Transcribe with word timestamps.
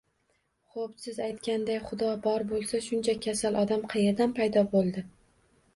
Xoʻp, 0.75 0.95
siz 1.03 1.19
aytganday 1.25 1.79
Xudo 1.89 2.09
bor 2.25 2.47
boʻlsa, 2.55 2.83
shuncha 2.89 3.17
kasal 3.27 3.61
odam 3.67 3.87
qayerdan 3.95 4.37
paydo 4.41 4.67
boʻldi 4.75 5.11